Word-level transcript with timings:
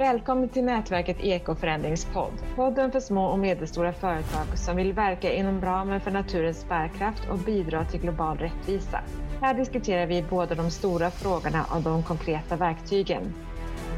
Välkommen 0.00 0.48
till 0.48 0.64
nätverket 0.64 1.20
Ekoförändringspodd. 1.20 2.32
Podden 2.56 2.92
för 2.92 3.00
små 3.00 3.26
och 3.26 3.38
medelstora 3.38 3.92
företag 3.92 4.46
som 4.54 4.76
vill 4.76 4.92
verka 4.92 5.32
inom 5.32 5.60
ramen 5.60 6.00
för 6.00 6.10
naturens 6.10 6.68
bärkraft 6.68 7.28
och 7.30 7.38
bidra 7.38 7.84
till 7.84 8.00
global 8.00 8.38
rättvisa. 8.38 9.00
Här 9.40 9.54
diskuterar 9.54 10.06
vi 10.06 10.22
både 10.22 10.54
de 10.54 10.70
stora 10.70 11.10
frågorna 11.10 11.66
och 11.74 11.82
de 11.82 12.02
konkreta 12.02 12.56
verktygen. 12.56 13.34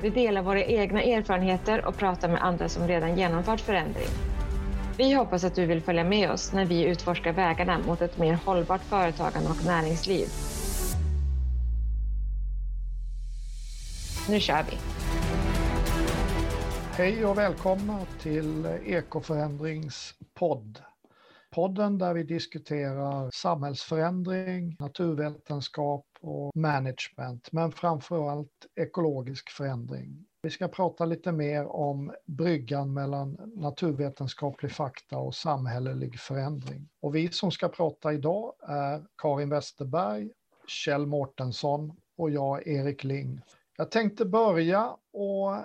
Vi 0.02 0.10
delar 0.10 0.42
våra 0.42 0.64
egna 0.64 1.02
erfarenheter 1.02 1.86
och 1.86 1.96
pratar 1.96 2.28
med 2.28 2.42
andra 2.42 2.68
som 2.68 2.88
redan 2.88 3.18
genomfört 3.18 3.60
förändring. 3.60 4.08
Vi 4.96 5.12
hoppas 5.12 5.44
att 5.44 5.54
du 5.54 5.66
vill 5.66 5.82
följa 5.82 6.04
med 6.04 6.30
oss 6.30 6.52
när 6.52 6.64
vi 6.64 6.84
utforskar 6.84 7.32
vägarna 7.32 7.78
mot 7.86 8.02
ett 8.02 8.18
mer 8.18 8.38
hållbart 8.44 8.82
företagande 8.82 9.50
och 9.50 9.66
näringsliv. 9.66 10.26
Nu 14.28 14.40
kör 14.40 14.64
vi! 14.70 14.76
Hej 16.96 17.26
och 17.26 17.38
välkomna 17.38 18.06
till 18.22 18.66
Ekoförändringspodd. 18.66 20.78
Podden 21.50 21.98
där 21.98 22.14
vi 22.14 22.22
diskuterar 22.22 23.30
samhällsförändring, 23.30 24.76
naturvetenskap 24.78 26.06
och 26.20 26.56
management, 26.56 27.52
men 27.52 27.72
framför 27.72 28.30
allt 28.30 28.66
ekologisk 28.74 29.50
förändring. 29.50 30.24
Vi 30.42 30.50
ska 30.50 30.68
prata 30.68 31.04
lite 31.04 31.32
mer 31.32 31.66
om 31.66 32.12
bryggan 32.26 32.94
mellan 32.94 33.52
naturvetenskaplig 33.56 34.72
fakta 34.72 35.18
och 35.18 35.34
samhällelig 35.34 36.20
förändring. 36.20 36.88
Och 37.00 37.14
vi 37.14 37.28
som 37.28 37.50
ska 37.50 37.68
prata 37.68 38.12
idag 38.12 38.52
är 38.68 39.04
Karin 39.22 39.48
Westerberg, 39.48 40.30
Kjell 40.66 41.06
Mårtensson 41.06 41.96
och 42.16 42.30
jag, 42.30 42.66
Erik 42.66 43.04
Ling. 43.04 43.40
Jag 43.76 43.90
tänkte 43.90 44.24
börja 44.24 44.96
och 45.12 45.56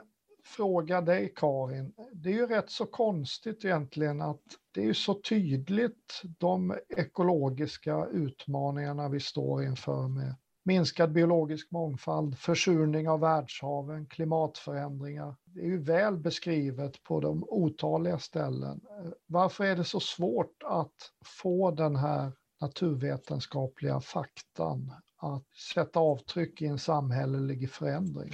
fråga 0.47 1.01
dig 1.01 1.33
Karin. 1.35 1.93
Det 2.13 2.29
är 2.29 2.33
ju 2.33 2.47
rätt 2.47 2.69
så 2.69 2.85
konstigt 2.85 3.65
egentligen 3.65 4.21
att 4.21 4.41
det 4.73 4.81
är 4.81 4.85
ju 4.85 4.93
så 4.93 5.13
tydligt 5.13 6.21
de 6.39 6.75
ekologiska 6.97 8.05
utmaningarna 8.05 9.09
vi 9.09 9.19
står 9.19 9.63
inför 9.63 10.07
med 10.07 10.35
minskad 10.67 11.11
biologisk 11.11 11.71
mångfald, 11.71 12.37
försurning 12.37 13.09
av 13.09 13.19
världshaven, 13.19 14.05
klimatförändringar. 14.05 15.35
Det 15.45 15.59
är 15.59 15.65
ju 15.65 15.83
väl 15.83 16.17
beskrivet 16.17 17.03
på 17.03 17.19
de 17.19 17.43
otaliga 17.47 18.19
ställen. 18.19 18.81
Varför 19.25 19.63
är 19.63 19.75
det 19.75 19.83
så 19.83 19.99
svårt 19.99 20.63
att 20.65 21.11
få 21.41 21.71
den 21.71 21.95
här 21.95 22.31
naturvetenskapliga 22.61 23.99
faktan 23.99 24.93
att 25.17 25.47
sätta 25.73 25.99
avtryck 25.99 26.61
i 26.61 26.65
en 26.65 26.79
samhällelig 26.79 27.71
förändring? 27.71 28.33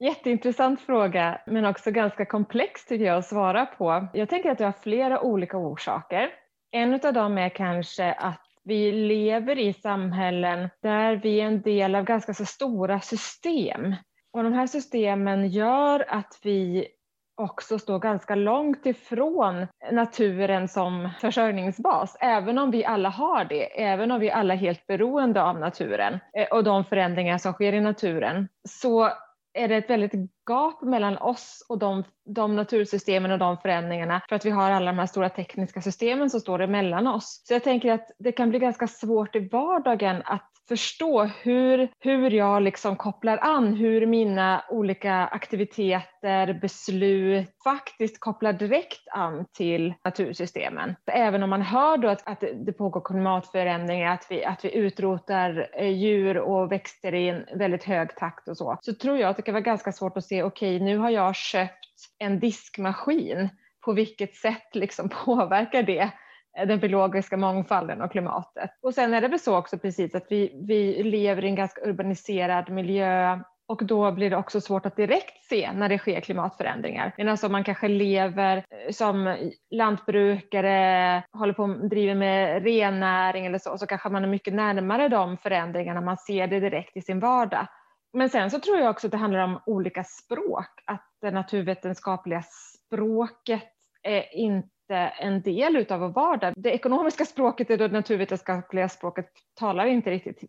Jätteintressant 0.00 0.80
fråga, 0.80 1.40
men 1.46 1.64
också 1.64 1.90
ganska 1.90 2.26
komplex 2.26 2.86
tycker 2.86 3.04
jag 3.04 3.18
att 3.18 3.26
svara 3.26 3.66
på. 3.66 4.06
Jag 4.12 4.28
tänker 4.28 4.50
att 4.50 4.58
det 4.58 4.64
har 4.64 4.74
flera 4.82 5.20
olika 5.20 5.56
orsaker. 5.56 6.30
En 6.70 6.94
av 6.94 7.12
dem 7.12 7.38
är 7.38 7.48
kanske 7.48 8.12
att 8.12 8.40
vi 8.64 8.92
lever 8.92 9.58
i 9.58 9.72
samhällen 9.72 10.68
där 10.82 11.16
vi 11.16 11.40
är 11.40 11.46
en 11.46 11.62
del 11.62 11.94
av 11.94 12.04
ganska 12.04 12.34
så 12.34 12.44
stora 12.44 13.00
system. 13.00 13.94
Och 14.32 14.42
de 14.42 14.52
här 14.52 14.66
systemen 14.66 15.48
gör 15.48 16.04
att 16.08 16.38
vi 16.42 16.88
också 17.36 17.78
står 17.78 17.98
ganska 17.98 18.34
långt 18.34 18.86
ifrån 18.86 19.66
naturen 19.92 20.68
som 20.68 21.10
försörjningsbas, 21.20 22.16
även 22.20 22.58
om 22.58 22.70
vi 22.70 22.84
alla 22.84 23.08
har 23.08 23.44
det, 23.44 23.82
även 23.82 24.10
om 24.10 24.20
vi 24.20 24.30
alla 24.30 24.54
är 24.54 24.58
helt 24.58 24.86
beroende 24.86 25.42
av 25.42 25.58
naturen 25.60 26.18
eh, 26.38 26.48
och 26.50 26.64
de 26.64 26.84
förändringar 26.84 27.38
som 27.38 27.52
sker 27.52 27.72
i 27.72 27.80
naturen, 27.80 28.48
så 28.68 29.10
är 29.54 29.68
det 29.68 29.76
ett 29.76 29.90
väldigt 29.90 30.12
gap 30.46 30.82
mellan 30.82 31.18
oss 31.18 31.66
och 31.68 31.78
de, 31.78 32.04
de 32.24 32.56
natursystemen 32.56 33.30
och 33.30 33.38
de 33.38 33.58
förändringarna 33.58 34.20
för 34.28 34.36
att 34.36 34.44
vi 34.44 34.50
har 34.50 34.70
alla 34.70 34.86
de 34.86 34.98
här 34.98 35.06
stora 35.06 35.28
tekniska 35.28 35.80
systemen 35.80 36.30
som 36.30 36.40
står 36.40 36.62
emellan 36.62 37.06
oss. 37.06 37.42
Så 37.44 37.54
jag 37.54 37.64
tänker 37.64 37.92
att 37.92 38.10
det 38.18 38.32
kan 38.32 38.50
bli 38.50 38.58
ganska 38.58 38.86
svårt 38.86 39.36
i 39.36 39.48
vardagen 39.48 40.22
att 40.24 40.50
förstå 40.68 41.24
hur, 41.24 41.88
hur 42.00 42.30
jag 42.30 42.62
liksom 42.62 42.96
kopplar 42.96 43.38
an, 43.42 43.74
hur 43.74 44.06
mina 44.06 44.64
olika 44.70 45.14
aktiviteter, 45.14 46.60
beslut 46.60 47.48
faktiskt 47.64 48.20
kopplar 48.20 48.52
direkt 48.52 49.08
an 49.12 49.46
till 49.52 49.94
natursystemen. 50.04 50.94
Även 51.06 51.42
om 51.42 51.50
man 51.50 51.62
hör 51.62 51.96
då 51.96 52.08
att, 52.08 52.28
att 52.28 52.40
det 52.40 52.72
pågår 52.72 53.00
klimatförändringar, 53.00 54.14
att 54.14 54.26
vi, 54.30 54.44
att 54.44 54.64
vi 54.64 54.74
utrotar 54.74 55.68
eh, 55.72 55.88
djur 55.88 56.38
och 56.38 56.72
växter 56.72 57.14
i 57.14 57.28
en 57.28 57.58
väldigt 57.58 57.84
hög 57.84 58.16
takt 58.16 58.48
och 58.48 58.56
så, 58.56 58.78
så 58.80 58.94
tror 58.94 59.18
jag 59.18 59.30
att 59.30 59.36
det 59.36 59.42
kan 59.42 59.54
vara 59.54 59.62
ganska 59.62 59.92
svårt 59.92 60.16
att 60.16 60.24
se, 60.24 60.33
okej, 60.42 60.76
okay, 60.76 60.84
nu 60.84 60.98
har 60.98 61.10
jag 61.10 61.36
köpt 61.36 61.88
en 62.18 62.40
diskmaskin 62.40 63.48
på 63.84 63.92
vilket 63.92 64.34
sätt 64.34 64.74
liksom 64.74 65.08
påverkar 65.24 65.82
det 65.82 66.10
eh, 66.58 66.66
den 66.66 66.80
biologiska 66.80 67.36
mångfalden 67.36 68.02
och 68.02 68.12
klimatet. 68.12 68.70
Och 68.82 68.94
sen 68.94 69.14
är 69.14 69.20
det 69.20 69.28
väl 69.28 69.40
så 69.40 69.56
också 69.56 69.78
precis 69.78 70.14
att 70.14 70.26
vi, 70.30 70.64
vi 70.68 71.02
lever 71.02 71.44
i 71.44 71.48
en 71.48 71.54
ganska 71.54 71.80
urbaniserad 71.80 72.70
miljö 72.70 73.38
och 73.66 73.84
då 73.84 74.12
blir 74.12 74.30
det 74.30 74.36
också 74.36 74.60
svårt 74.60 74.86
att 74.86 74.96
direkt 74.96 75.44
se 75.44 75.72
när 75.72 75.88
det 75.88 75.98
sker 75.98 76.20
klimatförändringar. 76.20 77.14
Medan 77.16 77.38
om 77.42 77.52
man 77.52 77.64
kanske 77.64 77.88
lever 77.88 78.56
eh, 78.56 78.92
som 78.92 79.36
lantbrukare, 79.70 81.22
håller 81.32 81.52
på 81.52 81.62
och 81.62 81.88
driver 81.88 82.14
med 82.14 82.64
rennäring 82.64 83.46
eller 83.46 83.58
så, 83.58 83.78
så 83.78 83.86
kanske 83.86 84.08
man 84.08 84.24
är 84.24 84.28
mycket 84.28 84.54
närmare 84.54 85.08
de 85.08 85.36
förändringarna, 85.36 86.00
man 86.00 86.16
ser 86.16 86.46
det 86.46 86.60
direkt 86.60 86.96
i 86.96 87.02
sin 87.02 87.20
vardag. 87.20 87.66
Men 88.14 88.30
sen 88.30 88.50
så 88.50 88.60
tror 88.60 88.78
jag 88.78 88.90
också 88.90 89.06
att 89.06 89.10
det 89.10 89.16
handlar 89.16 89.40
om 89.40 89.60
olika 89.66 90.04
språk, 90.04 90.82
att 90.86 91.10
det 91.20 91.30
naturvetenskapliga 91.30 92.42
språket 92.42 93.62
är 94.02 94.34
inte 94.34 94.94
en 95.18 95.42
del 95.42 95.76
utav 95.76 96.00
vår 96.00 96.08
vardag. 96.08 96.54
Det 96.56 96.70
ekonomiska 96.70 97.24
språket 97.24 97.70
och 97.70 97.78
det 97.78 97.88
naturvetenskapliga 97.88 98.88
språket 98.88 99.26
talar 99.54 99.86
inte 99.86 100.10
riktigt 100.10 100.44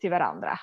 till 0.00 0.10
varandra. 0.10 0.58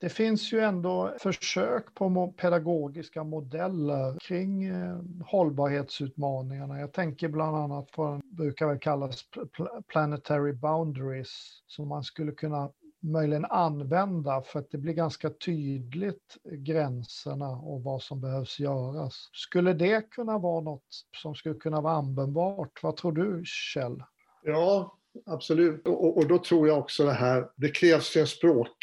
Det 0.00 0.08
finns 0.08 0.52
ju 0.52 0.60
ändå 0.60 1.14
försök 1.18 1.94
på 1.94 2.34
pedagogiska 2.36 3.24
modeller 3.24 4.18
kring 4.18 4.64
eh, 4.64 4.98
hållbarhetsutmaningarna. 5.26 6.80
Jag 6.80 6.92
tänker 6.92 7.28
bland 7.28 7.56
annat 7.56 7.90
på 7.90 8.04
den 8.04 8.20
brukar 8.36 8.66
väl 8.66 8.78
kallas 8.78 9.24
planetary 9.88 10.52
boundaries 10.52 11.62
som 11.66 11.88
man 11.88 12.04
skulle 12.04 12.32
kunna 12.32 12.70
möjligen 13.00 13.44
använda 13.44 14.42
för 14.42 14.58
att 14.58 14.70
det 14.70 14.78
blir 14.78 14.92
ganska 14.92 15.30
tydligt 15.30 16.36
gränserna 16.44 17.48
och 17.48 17.82
vad 17.82 18.02
som 18.02 18.20
behövs 18.20 18.60
göras. 18.60 19.30
Skulle 19.32 19.72
det 19.72 20.10
kunna 20.10 20.38
vara 20.38 20.60
något 20.60 20.86
som 21.22 21.34
skulle 21.34 21.54
kunna 21.54 21.80
vara 21.80 21.94
användbart? 21.94 22.82
Vad 22.82 22.96
tror 22.96 23.12
du 23.12 23.42
Kjell? 23.44 24.02
Ja, 24.42 24.98
absolut. 25.26 25.86
Och, 25.86 26.16
och 26.16 26.28
då 26.28 26.38
tror 26.38 26.68
jag 26.68 26.78
också 26.78 27.04
det 27.04 27.12
här, 27.12 27.50
det 27.56 27.68
krävs 27.68 28.16
ju 28.16 28.20
en 28.20 28.26
språk. 28.26 28.76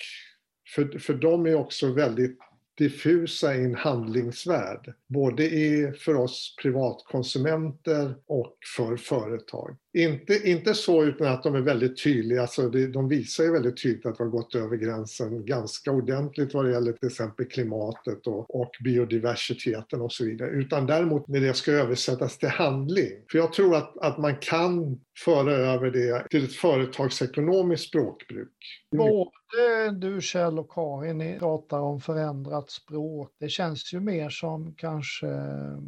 För, 0.75 0.99
för 0.99 1.13
de 1.13 1.45
är 1.45 1.55
också 1.55 1.93
väldigt 1.93 2.39
diffusa 2.77 3.55
i 3.55 3.63
en 3.63 3.75
handlingsvärld. 3.75 4.93
Både 5.07 5.43
i, 5.43 5.93
för 5.99 6.15
oss 6.15 6.55
privatkonsumenter 6.61 8.15
och 8.27 8.57
för 8.77 8.97
företag. 8.97 9.77
Inte, 9.95 10.49
inte 10.49 10.73
så 10.73 11.03
utan 11.03 11.27
att 11.27 11.43
de 11.43 11.55
är 11.55 11.61
väldigt 11.61 12.03
tydliga, 12.03 12.41
alltså 12.41 12.69
det, 12.69 12.87
de 12.87 13.07
visar 13.07 13.43
ju 13.43 13.51
väldigt 13.51 13.81
tydligt 13.83 14.05
att 14.05 14.19
vi 14.19 14.23
har 14.23 14.31
gått 14.31 14.55
över 14.55 14.77
gränsen 14.77 15.45
ganska 15.45 15.91
ordentligt 15.91 16.53
vad 16.53 16.65
det 16.65 16.71
gäller 16.71 16.91
till 16.91 17.07
exempel 17.07 17.45
klimatet 17.45 18.27
och, 18.27 18.61
och 18.61 18.71
biodiversiteten 18.83 20.01
och 20.01 20.11
så 20.11 20.25
vidare. 20.25 20.49
Utan 20.49 20.85
däremot 20.85 21.27
när 21.27 21.39
det 21.39 21.53
ska 21.53 21.71
översättas 21.71 22.37
till 22.37 22.49
handling. 22.49 23.11
För 23.31 23.37
jag 23.37 23.53
tror 23.53 23.75
att, 23.75 23.97
att 23.97 24.17
man 24.17 24.35
kan 24.37 24.99
föra 25.17 25.51
över 25.53 25.91
det 25.91 26.27
till 26.29 26.43
ett 26.43 26.53
företagsekonomiskt 26.53 27.87
språkbruk. 27.87 28.49
Både 28.91 29.91
du 29.91 30.21
Kjell 30.21 30.59
och 30.59 30.71
Karin 30.71 31.17
ni 31.17 31.39
pratar 31.39 31.79
om 31.79 32.01
förändrat 32.01 32.71
språk. 32.71 33.31
Det 33.39 33.49
känns 33.49 33.93
ju 33.93 33.99
mer 33.99 34.29
som 34.29 34.75
kanske 34.75 35.27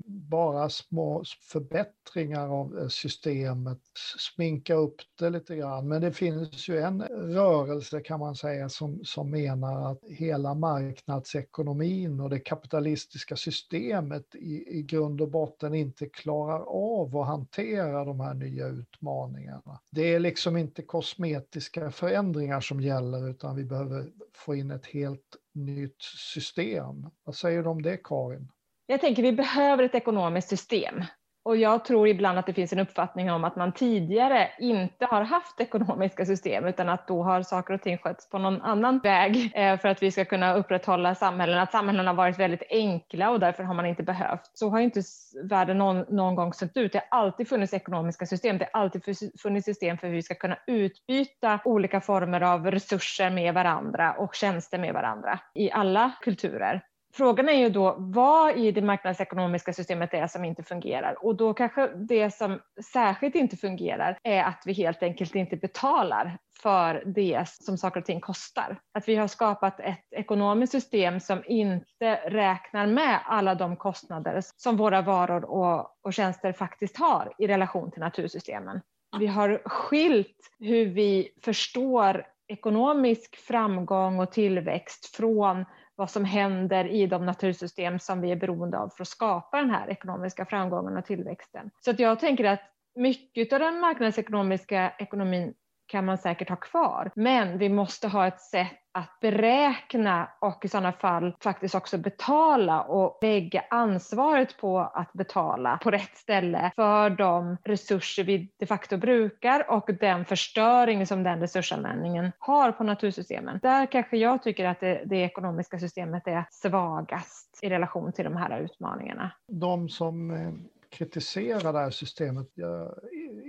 bara 0.06 0.69
små 0.69 1.24
förbättringar 1.51 2.48
av 2.48 2.89
systemet 2.89 3.80
sminka 4.19 4.73
upp 4.73 4.95
det 5.19 5.29
lite 5.29 5.55
grann. 5.55 5.88
Men 5.88 6.01
det 6.01 6.11
finns 6.11 6.69
ju 6.69 6.77
en 6.77 7.01
rörelse 7.11 8.01
kan 8.01 8.19
man 8.19 8.35
säga 8.35 8.69
som, 8.69 8.99
som 9.03 9.31
menar 9.31 9.91
att 9.91 9.99
hela 10.09 10.53
marknadsekonomin 10.53 12.19
och 12.19 12.29
det 12.29 12.39
kapitalistiska 12.39 13.35
systemet 13.35 14.35
i, 14.35 14.79
i 14.79 14.83
grund 14.83 15.21
och 15.21 15.31
botten 15.31 15.73
inte 15.73 16.05
klarar 16.09 16.59
av 16.67 17.17
att 17.17 17.27
hantera 17.27 18.05
de 18.05 18.19
här 18.19 18.33
nya 18.33 18.67
utmaningarna. 18.67 19.79
Det 19.91 20.13
är 20.13 20.19
liksom 20.19 20.57
inte 20.57 20.81
kosmetiska 20.81 21.91
förändringar 21.91 22.61
som 22.61 22.81
gäller 22.81 23.29
utan 23.29 23.55
vi 23.55 23.63
behöver 23.63 24.11
få 24.35 24.55
in 24.55 24.71
ett 24.71 24.85
helt 24.85 25.35
nytt 25.53 26.01
system. 26.33 27.09
Vad 27.23 27.35
säger 27.35 27.63
du 27.63 27.69
om 27.69 27.81
det 27.81 27.97
Karin? 28.03 28.51
Jag 28.85 29.01
tänker 29.01 29.23
vi 29.23 29.33
behöver 29.33 29.83
ett 29.83 29.95
ekonomiskt 29.95 30.49
system 30.49 31.03
och 31.47 31.57
jag 31.57 31.85
tror 31.85 32.07
ibland 32.07 32.39
att 32.39 32.45
det 32.45 32.53
finns 32.53 32.73
en 32.73 32.79
uppfattning 32.79 33.31
om 33.31 33.44
att 33.44 33.55
man 33.55 33.71
tidigare 33.71 34.49
inte 34.59 35.05
har 35.05 35.21
haft 35.21 35.59
ekonomiska 35.59 36.25
system 36.25 36.65
utan 36.65 36.89
att 36.89 37.07
då 37.07 37.23
har 37.23 37.41
saker 37.41 37.73
och 37.73 37.81
ting 37.81 37.97
skötts 37.97 38.29
på 38.29 38.38
någon 38.38 38.61
annan 38.61 38.99
väg 38.99 39.51
eh, 39.55 39.79
för 39.79 39.88
att 39.89 40.03
vi 40.03 40.11
ska 40.11 40.25
kunna 40.25 40.53
upprätthålla 40.53 41.15
samhällen. 41.15 41.59
Att 41.59 41.71
samhällen 41.71 42.07
har 42.07 42.13
varit 42.13 42.39
väldigt 42.39 42.63
enkla 42.69 43.29
och 43.29 43.39
därför 43.39 43.63
har 43.63 43.73
man 43.73 43.85
inte 43.85 44.03
behövt. 44.03 44.51
Så 44.53 44.69
har 44.69 44.79
inte 44.79 45.01
världen 45.44 45.77
någon, 45.77 46.05
någon 46.09 46.35
gång 46.35 46.53
sett 46.53 46.77
ut. 46.77 46.91
Det 46.94 47.03
har 47.09 47.19
alltid 47.19 47.47
funnits 47.47 47.73
ekonomiska 47.73 48.25
system. 48.25 48.57
Det 48.57 48.69
har 48.73 48.81
alltid 48.81 49.03
funnits 49.41 49.65
system 49.65 49.97
för 49.97 50.07
hur 50.07 50.15
vi 50.15 50.23
ska 50.23 50.35
kunna 50.35 50.57
utbyta 50.67 51.59
olika 51.65 52.01
former 52.01 52.41
av 52.41 52.71
resurser 52.71 53.29
med 53.29 53.53
varandra 53.53 54.13
och 54.13 54.35
tjänster 54.35 54.77
med 54.77 54.94
varandra 54.94 55.39
i 55.53 55.71
alla 55.71 56.11
kulturer. 56.21 56.81
Frågan 57.13 57.50
är 57.50 57.54
ju 57.54 57.69
då 57.69 57.95
vad 58.00 58.57
i 58.57 58.71
det 58.71 58.81
marknadsekonomiska 58.81 59.74
systemet 59.74 60.13
är 60.13 60.27
som 60.27 60.45
inte 60.45 60.63
fungerar 60.63 61.25
och 61.25 61.36
då 61.36 61.54
kanske 61.54 61.88
det 61.88 62.31
som 62.31 62.59
särskilt 62.92 63.36
inte 63.36 63.57
fungerar 63.57 64.19
är 64.24 64.44
att 64.44 64.63
vi 64.65 64.74
helt 64.74 65.04
enkelt 65.04 65.36
inte 65.36 65.56
betalar 65.57 66.38
för 66.62 67.04
det 67.06 67.50
som 67.50 67.77
saker 67.77 68.00
och 68.00 68.06
ting 68.06 68.19
kostar. 68.21 68.80
Att 68.94 69.07
vi 69.07 69.15
har 69.15 69.27
skapat 69.27 69.80
ett 69.80 70.06
ekonomiskt 70.12 70.71
system 70.71 71.19
som 71.19 71.44
inte 71.45 72.15
räknar 72.15 72.88
med 72.88 73.19
alla 73.25 73.56
de 73.56 73.75
kostnader 73.75 74.42
som 74.57 74.77
våra 74.77 75.01
varor 75.01 75.45
och, 75.45 75.98
och 76.01 76.13
tjänster 76.13 76.54
faktiskt 76.54 76.98
har 76.98 77.33
i 77.38 77.48
relation 77.48 77.92
till 77.92 78.01
natursystemen. 78.01 78.81
Vi 79.19 79.27
har 79.27 79.62
skilt 79.65 80.38
hur 80.59 80.86
vi 80.86 81.30
förstår 81.44 82.25
ekonomisk 82.48 83.36
framgång 83.36 84.19
och 84.19 84.31
tillväxt 84.31 85.15
från 85.15 85.65
vad 85.97 86.09
som 86.09 86.25
händer 86.25 86.88
i 86.88 87.07
de 87.07 87.25
natursystem 87.25 87.99
som 87.99 88.21
vi 88.21 88.31
är 88.31 88.35
beroende 88.35 88.77
av 88.77 88.89
för 88.89 89.01
att 89.01 89.07
skapa 89.07 89.57
den 89.57 89.69
här 89.69 89.89
ekonomiska 89.89 90.45
framgången 90.45 90.97
och 90.97 91.05
tillväxten. 91.05 91.71
Så 91.79 91.91
att 91.91 91.99
jag 91.99 92.19
tänker 92.19 92.44
att 92.44 92.61
mycket 92.95 93.53
av 93.53 93.59
den 93.59 93.79
marknadsekonomiska 93.79 94.94
ekonomin 94.99 95.53
kan 95.88 96.05
man 96.05 96.17
säkert 96.17 96.49
ha 96.49 96.55
kvar, 96.55 97.11
men 97.15 97.57
vi 97.57 97.69
måste 97.69 98.07
ha 98.07 98.27
ett 98.27 98.41
sätt 98.41 98.87
att 98.97 99.19
beräkna 99.19 100.29
och 100.39 100.65
i 100.65 100.67
sådana 100.67 100.91
fall 100.91 101.35
faktiskt 101.44 101.75
också 101.75 101.97
betala 101.97 102.81
och 102.81 103.19
lägga 103.21 103.63
ansvaret 103.69 104.57
på 104.57 104.79
att 104.79 105.13
betala 105.13 105.77
på 105.77 105.91
rätt 105.91 106.17
ställe 106.17 106.71
för 106.75 107.09
de 107.09 107.57
resurser 107.63 108.23
vi 108.23 108.51
de 108.59 108.65
facto 108.65 108.97
brukar 108.97 109.71
och 109.71 109.89
den 109.99 110.25
förstöring 110.25 111.07
som 111.07 111.23
den 111.23 111.39
resursanvändningen 111.39 112.31
har 112.39 112.71
på 112.71 112.83
natursystemen. 112.83 113.59
Där 113.61 113.85
kanske 113.85 114.17
jag 114.17 114.44
tycker 114.44 114.65
att 114.65 114.79
det, 114.79 115.03
det 115.05 115.17
ekonomiska 115.17 115.79
systemet 115.79 116.27
är 116.27 116.45
svagast 116.51 117.59
i 117.61 117.69
relation 117.69 118.11
till 118.11 118.25
de 118.25 118.38
här 118.38 118.59
utmaningarna. 118.59 119.31
De 119.47 119.89
som 119.89 120.31
eh, 120.31 120.76
kritisera 120.97 121.71
det 121.71 121.79
här 121.79 121.89
systemet. 121.89 122.47
Jag 122.53 122.95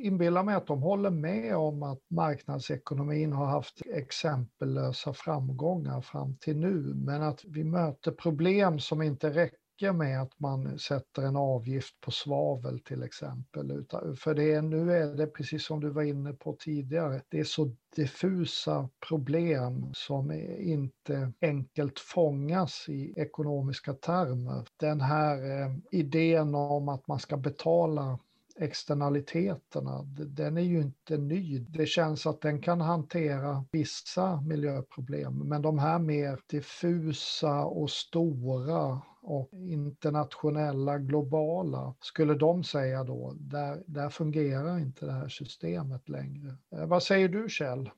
inbillar 0.04 0.42
mig 0.42 0.54
att 0.54 0.66
de 0.66 0.82
håller 0.82 1.10
med 1.10 1.56
om 1.56 1.82
att 1.82 2.00
marknadsekonomin 2.08 3.32
har 3.32 3.46
haft 3.46 3.82
exempellösa 3.86 5.12
framgångar 5.12 6.00
fram 6.00 6.36
till 6.36 6.56
nu, 6.56 6.94
men 6.94 7.22
att 7.22 7.44
vi 7.44 7.64
möter 7.64 8.10
problem 8.10 8.78
som 8.78 9.02
inte 9.02 9.30
räcker 9.30 9.68
räcker 9.78 9.92
med 9.92 10.22
att 10.22 10.40
man 10.40 10.78
sätter 10.78 11.22
en 11.22 11.36
avgift 11.36 12.00
på 12.00 12.10
svavel 12.10 12.80
till 12.80 13.02
exempel. 13.02 13.84
För 14.16 14.34
det 14.34 14.52
är, 14.52 14.62
nu 14.62 14.92
är 14.92 15.06
det 15.06 15.26
precis 15.26 15.64
som 15.64 15.80
du 15.80 15.90
var 15.90 16.02
inne 16.02 16.32
på 16.32 16.56
tidigare, 16.58 17.22
det 17.28 17.40
är 17.40 17.44
så 17.44 17.70
diffusa 17.96 18.88
problem 19.08 19.90
som 19.94 20.32
inte 20.58 21.32
enkelt 21.40 21.98
fångas 21.98 22.88
i 22.88 23.14
ekonomiska 23.16 23.94
termer. 23.94 24.64
Den 24.76 25.00
här 25.00 25.62
eh, 25.62 25.75
idén 25.90 26.54
om 26.54 26.88
att 26.88 27.08
man 27.08 27.19
ska 27.19 27.36
betala 27.36 28.19
externaliteterna, 28.60 30.02
den 30.26 30.56
är 30.56 30.62
ju 30.62 30.81
inte 30.81 31.16
ny. 31.16 31.58
Det 31.58 31.86
känns 31.86 32.26
att 32.26 32.40
den 32.40 32.60
kan 32.60 32.81
hantera 32.81 33.64
vissa 33.72 34.40
miljöproblem, 34.40 35.38
men 35.38 35.62
de 35.62 35.78
här 35.78 35.98
mer 35.98 36.38
diffusa 36.50 37.64
och 37.64 37.90
stora 37.90 39.00
och 39.28 39.50
internationella, 39.52 40.98
globala, 40.98 41.94
skulle 42.00 42.34
de 42.34 42.64
säga 42.64 43.04
då, 43.04 43.34
där, 43.40 43.82
där 43.86 44.10
fungerar 44.10 44.78
inte 44.78 45.06
det 45.06 45.12
här 45.12 45.28
systemet 45.28 46.08
längre. 46.08 46.56
Eh, 46.72 46.86
vad 46.86 47.02
säger 47.02 47.28
du 47.28 47.48
Kjell? 47.48 47.90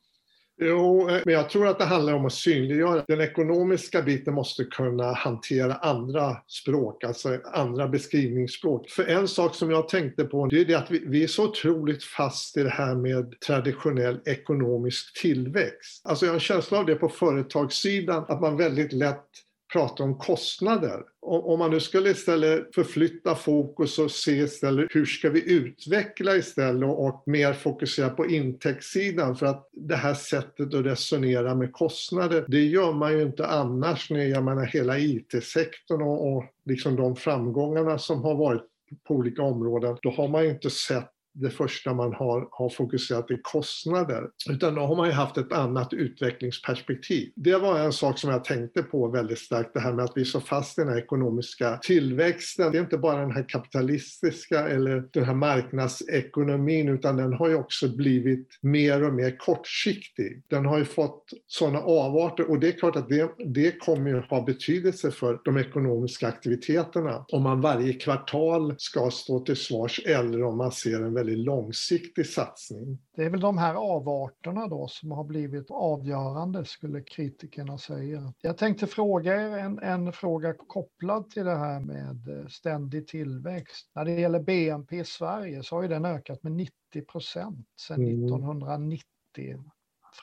Jo, 0.63 1.09
eh, 1.09 1.23
men 1.25 1.35
jag 1.35 1.51
tror 1.51 1.67
att 1.69 1.79
det 1.79 1.85
handlar 1.85 2.13
om 2.13 2.27
att 2.27 2.33
synliggöra. 2.33 3.05
Den 3.09 3.21
ekonomiska 3.21 4.03
biten 4.03 4.35
måste 4.35 4.65
kunna 4.65 5.13
hantera 5.13 5.75
andra 5.75 6.37
språk, 6.47 7.05
alltså 7.05 7.39
andra 7.53 7.89
beskrivningsspråk. 7.89 8.89
För 8.89 9.05
en 9.05 9.29
sak 9.29 9.55
som 9.55 9.71
jag 9.71 9.89
tänkte 9.89 10.25
på, 10.25 10.47
det 10.47 10.61
är 10.61 10.65
det 10.65 10.75
att 10.75 10.91
vi, 10.91 11.05
vi 11.07 11.23
är 11.23 11.29
så 11.29 11.49
otroligt 11.49 12.05
fast 12.05 12.57
i 12.57 12.63
det 12.63 12.71
här 12.71 12.95
med 12.95 13.41
traditionell 13.47 14.21
ekonomisk 14.25 15.21
tillväxt. 15.21 16.07
Alltså 16.07 16.27
jag 16.27 16.31
har 16.31 16.37
en 16.37 16.41
känsla 16.41 16.79
av 16.79 16.87
det 16.87 16.95
på 16.95 17.09
företagssidan, 17.09 18.25
att 18.29 18.41
man 18.41 18.57
väldigt 18.57 18.93
lätt 18.93 19.27
prata 19.73 20.03
om 20.03 20.19
kostnader. 20.19 21.03
Om 21.23 21.59
man 21.59 21.71
nu 21.71 21.81
skulle 21.81 22.11
istället 22.11 22.75
förflytta 22.75 23.35
fokus 23.35 23.99
och 23.99 24.11
se 24.11 24.33
istället 24.33 24.89
hur 24.91 25.05
ska 25.05 25.31
vi 25.31 25.53
utveckla 25.53 26.37
istället 26.37 26.89
och 26.89 27.23
mer 27.27 27.53
fokusera 27.53 28.11
på 28.11 28.27
intäktssidan 28.27 29.37
för 29.37 29.47
att 29.47 29.69
det 29.73 29.97
här 29.97 30.15
sättet 30.15 30.75
att 30.75 30.87
resonera 30.87 31.55
med 31.55 31.73
kostnader, 31.73 32.45
det 32.49 32.65
gör 32.65 32.93
man 32.93 33.13
ju 33.13 33.23
inte 33.23 33.47
annars 33.47 34.11
när 34.11 34.25
jag 34.25 34.45
menar 34.45 34.65
hela 34.65 34.99
IT-sektorn 34.99 36.03
och, 36.03 36.37
och 36.37 36.45
liksom 36.65 36.97
de 36.97 37.17
framgångarna 37.17 37.99
som 37.99 38.23
har 38.23 38.35
varit 38.35 38.63
på 39.09 39.15
olika 39.15 39.43
områden, 39.43 39.97
då 40.03 40.11
har 40.11 40.29
man 40.29 40.45
ju 40.45 40.51
inte 40.51 40.71
sett 40.71 41.11
det 41.41 41.51
första 41.51 41.95
man 41.95 42.15
har, 42.15 42.49
har 42.51 42.69
fokuserat 42.69 43.31
är 43.31 43.41
kostnader. 43.43 44.29
Utan 44.51 44.75
då 44.75 44.81
har 44.81 44.97
man 44.97 45.07
ju 45.07 45.13
haft 45.13 45.37
ett 45.37 45.53
annat 45.53 45.93
utvecklingsperspektiv. 45.93 47.33
Det 47.35 47.57
var 47.57 47.79
en 47.79 47.93
sak 47.93 48.19
som 48.19 48.31
jag 48.31 48.45
tänkte 48.45 48.83
på 48.83 49.09
väldigt 49.09 49.39
starkt, 49.39 49.75
det 49.75 49.81
här 49.81 49.93
med 49.93 50.05
att 50.05 50.13
vi 50.17 50.21
är 50.21 50.25
så 50.25 50.41
fast 50.41 50.79
i 50.79 50.81
den 50.81 50.91
här 50.91 50.99
ekonomiska 50.99 51.77
tillväxten. 51.83 52.73
Det 52.73 52.79
är 52.79 52.83
inte 52.83 52.99
bara 52.99 53.21
den 53.21 53.33
här 53.33 53.49
kapitalistiska 53.49 54.69
eller 54.69 55.05
den 55.13 55.25
här 55.25 55.35
marknadsekonomin, 55.35 56.89
utan 56.89 57.17
den 57.17 57.33
har 57.33 57.49
ju 57.49 57.55
också 57.55 57.89
blivit 57.89 58.59
mer 58.61 59.03
och 59.05 59.15
mer 59.15 59.37
kortsiktig. 59.39 60.43
Den 60.49 60.67
har 60.67 60.79
ju 60.79 60.85
fått 60.85 61.31
sådana 61.47 61.79
avarter 61.79 62.51
och 62.51 62.61
det 62.61 62.69
är 62.69 62.73
klart 62.73 62.97
att 62.97 63.09
det, 63.09 63.31
det 63.39 63.79
kommer 63.79 64.11
ju 64.11 64.21
ha 64.21 64.43
betydelse 64.43 65.11
för 65.11 65.41
de 65.45 65.57
ekonomiska 65.57 66.29
aktiviteterna. 66.29 67.25
Om 67.29 67.43
man 67.43 67.61
varje 67.61 67.93
kvartal 67.93 68.75
ska 68.79 69.11
stå 69.11 69.41
till 69.41 69.57
svars 69.57 70.01
eller 70.07 70.43
om 70.43 70.57
man 70.57 70.73
ser 70.73 71.01
en 71.01 71.15
väldigt 71.15 71.30
långsiktig 71.37 72.27
satsning. 72.27 72.99
Det 73.17 73.25
är 73.25 73.31
väl 73.31 73.41
de 73.41 73.59
här 73.59 73.75
avarterna 73.75 74.67
då 74.67 74.89
som 74.89 75.11
har 75.11 75.25
blivit 75.25 75.71
avgörande 75.71 76.65
skulle 76.65 77.03
kritikerna 77.03 77.79
säga. 77.79 78.33
Jag 78.43 78.59
tänkte 78.59 78.87
fråga 78.87 79.43
er 79.43 79.59
en, 79.59 79.79
en 79.79 80.13
fråga 80.13 80.55
kopplad 80.55 81.31
till 81.31 81.45
det 81.45 81.57
här 81.57 81.81
med 81.81 82.29
eh, 82.29 82.47
ständig 82.47 83.09
tillväxt. 83.09 83.91
När 83.95 84.05
det 84.05 84.21
gäller 84.21 84.41
BNP 84.41 84.97
i 84.97 85.05
Sverige 85.05 85.63
så 85.63 85.77
har 85.77 85.83
ju 85.83 85.89
den 85.89 86.05
ökat 86.05 86.43
med 86.43 86.53
90 86.53 86.73
procent 87.09 87.67
sedan 87.81 88.03
mm. 88.03 88.25
1990 88.25 89.05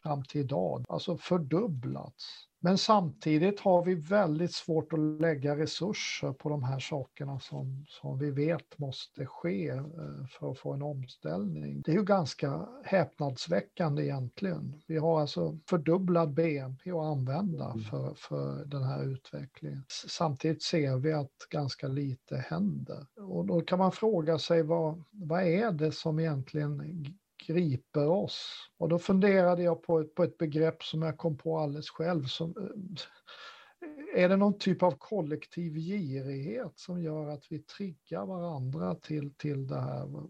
fram 0.04 0.24
till 0.24 0.42
idag, 0.42 0.86
alltså 0.90 1.18
fördubblats. 1.18 2.47
Men 2.60 2.78
samtidigt 2.78 3.60
har 3.60 3.86
vi 3.86 3.96
väldigt 3.96 4.54
svårt 4.54 4.94
att 4.94 5.00
lägga 5.00 5.58
resurser 5.58 6.34
på 6.34 6.50
de 6.50 6.64
här 6.64 6.80
sakerna 6.80 7.40
som, 7.40 7.86
som 7.88 8.20
vi 8.20 8.32
vet 8.32 8.78
måste 8.78 9.26
ske 9.26 9.68
eh, 9.70 9.84
för 10.30 10.52
att 10.52 10.60
få 10.60 10.74
en 10.74 10.82
omställning. 10.82 11.82
Det 11.82 11.92
är 11.92 11.96
ju 11.96 12.04
ganska 12.04 12.68
häpnadsväckande 12.84 14.04
egentligen. 14.04 14.82
Vi 14.88 14.98
har 14.98 15.22
alltså 15.22 15.60
fördubblad 15.70 16.34
BNP 16.34 16.92
att 16.92 17.06
använda 17.06 17.66
mm. 17.66 17.84
för, 17.84 18.14
för 18.14 18.66
den 18.66 18.84
här 18.84 19.04
utvecklingen. 19.04 19.84
Samtidigt 20.08 20.64
ser 20.64 20.98
vi 20.98 21.14
att 21.14 21.38
ganska 21.50 21.88
lite 21.88 22.38
händer. 22.38 23.06
Och 23.18 23.46
då 23.46 23.62
kan 23.62 23.80
man 23.80 23.92
fråga 23.92 24.40
sig 24.40 24.64
vad, 24.64 25.04
vad 25.12 25.44
är 25.44 25.72
det 25.72 25.92
som 25.92 26.20
egentligen 26.20 27.06
griper 27.48 28.08
oss. 28.08 28.70
Och 28.78 28.90
då 28.90 29.00
funderade 29.00 29.64
jag 29.64 29.84
på 29.84 30.00
ett, 30.00 30.16
på 30.16 30.24
ett 30.24 30.38
begrepp 30.38 30.84
som 30.84 31.02
jag 31.02 31.18
kom 31.18 31.38
på 31.38 31.58
alldeles 31.58 31.90
själv. 31.90 32.24
Som, 32.24 32.50
eh, 32.58 34.24
är 34.24 34.30
det 34.30 34.38
någon 34.38 34.58
typ 34.60 34.84
av 34.84 34.92
kollektiv 34.92 35.74
girighet 35.74 36.72
som 36.76 37.02
gör 37.02 37.28
att 37.28 37.44
vi 37.50 37.60
triggar 37.60 38.26
varandra 38.26 38.96
till, 38.96 39.34
till 39.34 39.68
det 39.68 39.80
här? 39.80 40.28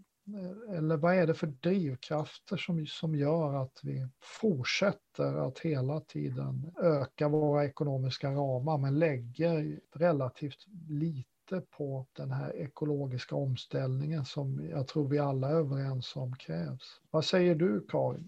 Eller 0.69 0.97
vad 0.97 1.15
är 1.15 1.27
det 1.27 1.33
för 1.33 1.47
drivkrafter 1.47 2.57
som, 2.57 2.85
som 2.85 3.15
gör 3.15 3.53
att 3.53 3.79
vi 3.83 4.07
fortsätter 4.21 5.47
att 5.47 5.59
hela 5.59 5.99
tiden 5.99 6.71
öka 6.81 7.27
våra 7.27 7.65
ekonomiska 7.65 8.31
ramar 8.31 8.77
men 8.77 8.99
lägger 8.99 9.79
relativt 9.95 10.65
lite 10.89 11.36
på 11.77 12.05
den 12.13 12.31
här 12.31 12.55
ekologiska 12.55 13.35
omställningen 13.35 14.25
som 14.25 14.69
jag 14.71 14.87
tror 14.87 15.07
vi 15.07 15.19
alla 15.19 15.49
är 15.49 15.55
överens 15.55 16.15
om 16.15 16.35
krävs. 16.35 17.01
Vad 17.11 17.25
säger 17.25 17.55
du 17.55 17.85
Karin? 17.89 18.27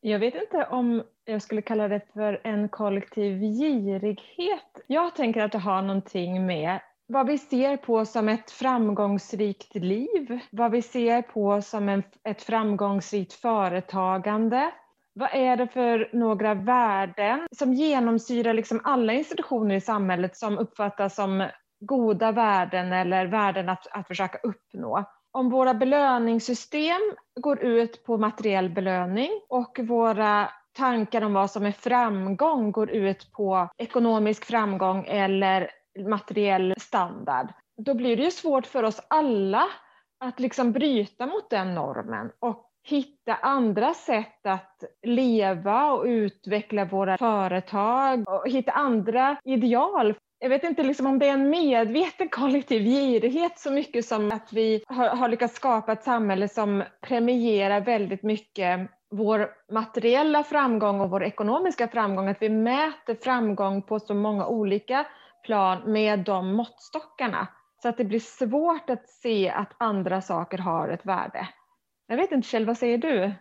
Jag 0.00 0.18
vet 0.18 0.34
inte 0.34 0.66
om 0.70 1.02
jag 1.24 1.42
skulle 1.42 1.62
kalla 1.62 1.88
det 1.88 2.00
för 2.12 2.40
en 2.44 2.68
kollektiv 2.68 3.40
girighet. 3.40 4.80
Jag 4.86 5.16
tänker 5.16 5.42
att 5.42 5.52
det 5.52 5.58
har 5.58 5.82
någonting 5.82 6.46
med 6.46 6.80
vad 7.06 7.26
vi 7.26 7.38
ser 7.38 7.76
på 7.76 8.04
som 8.04 8.28
ett 8.28 8.50
framgångsrikt 8.50 9.74
liv, 9.74 10.40
vad 10.50 10.70
vi 10.70 10.82
ser 10.82 11.22
på 11.22 11.62
som 11.62 11.88
en, 11.88 12.02
ett 12.24 12.42
framgångsrikt 12.42 13.32
företagande. 13.32 14.70
Vad 15.12 15.28
är 15.32 15.56
det 15.56 15.68
för 15.68 16.10
några 16.12 16.54
värden 16.54 17.46
som 17.56 17.72
genomsyrar 17.74 18.54
liksom 18.54 18.80
alla 18.84 19.12
institutioner 19.12 19.74
i 19.74 19.80
samhället 19.80 20.36
som 20.36 20.58
uppfattas 20.58 21.14
som 21.14 21.48
goda 21.80 22.32
värden 22.32 22.92
eller 22.92 23.26
värden 23.26 23.68
att, 23.68 23.86
att 23.90 24.08
försöka 24.08 24.38
uppnå? 24.38 25.04
Om 25.30 25.50
våra 25.50 25.74
belöningssystem 25.74 27.00
går 27.40 27.62
ut 27.62 28.04
på 28.04 28.18
materiell 28.18 28.70
belöning 28.70 29.30
och 29.48 29.78
våra 29.82 30.50
tankar 30.72 31.22
om 31.22 31.32
vad 31.32 31.50
som 31.50 31.66
är 31.66 31.72
framgång 31.72 32.72
går 32.72 32.90
ut 32.90 33.32
på 33.32 33.68
ekonomisk 33.78 34.44
framgång 34.44 35.04
eller 35.08 35.70
materiell 36.08 36.74
standard, 36.78 37.52
då 37.76 37.94
blir 37.94 38.16
det 38.16 38.22
ju 38.22 38.30
svårt 38.30 38.66
för 38.66 38.82
oss 38.82 39.00
alla 39.08 39.64
att 40.20 40.40
liksom 40.40 40.72
bryta 40.72 41.26
mot 41.26 41.50
den 41.50 41.74
normen 41.74 42.30
och 42.38 42.64
hitta 42.82 43.34
andra 43.34 43.94
sätt 43.94 44.46
att 44.46 44.84
leva 45.02 45.92
och 45.92 46.04
utveckla 46.04 46.84
våra 46.84 47.18
företag 47.18 48.28
och 48.28 48.48
hitta 48.48 48.72
andra 48.72 49.36
ideal. 49.44 50.14
Jag 50.40 50.48
vet 50.48 50.64
inte 50.64 50.82
liksom 50.82 51.06
om 51.06 51.18
det 51.18 51.28
är 51.28 51.32
en 51.32 51.50
medveten 51.50 52.28
kollektiv 52.28 52.82
girighet 52.82 53.58
så 53.58 53.70
mycket 53.70 54.06
som 54.06 54.32
att 54.32 54.52
vi 54.52 54.84
har, 54.86 55.08
har 55.08 55.28
lyckats 55.28 55.54
skapa 55.54 55.92
ett 55.92 56.04
samhälle 56.04 56.48
som 56.48 56.84
premierar 57.00 57.80
väldigt 57.80 58.22
mycket 58.22 58.90
vår 59.10 59.50
materiella 59.72 60.44
framgång 60.44 61.00
och 61.00 61.10
vår 61.10 61.24
ekonomiska 61.24 61.88
framgång, 61.88 62.28
att 62.28 62.42
vi 62.42 62.48
mäter 62.48 63.14
framgång 63.14 63.82
på 63.82 64.00
så 64.00 64.14
många 64.14 64.46
olika 64.46 65.06
plan 65.44 65.92
med 65.92 66.18
de 66.18 66.54
måttstockarna. 66.54 67.48
Så 67.82 67.88
att 67.88 67.96
det 67.96 68.04
blir 68.04 68.20
svårt 68.20 68.90
att 68.90 69.08
se 69.08 69.50
att 69.50 69.72
andra 69.78 70.20
saker 70.20 70.58
har 70.58 70.88
ett 70.88 71.06
värde. 71.06 71.48
Jag 72.06 72.16
vet 72.16 72.32
inte 72.32 72.48
Kjell, 72.48 72.66
vad 72.66 72.78
säger 72.78 72.98
du? 72.98 73.32